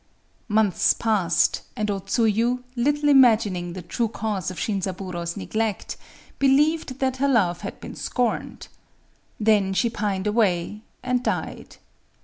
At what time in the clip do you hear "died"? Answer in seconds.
11.23-11.75